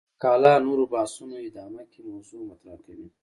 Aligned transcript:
مقاله 0.15 0.53
نورو 0.65 0.83
بحثونو 0.93 1.35
ادامه 1.47 1.83
کې 1.91 1.99
موضوع 2.09 2.41
مطرح 2.49 2.77
کوي. 2.85 3.07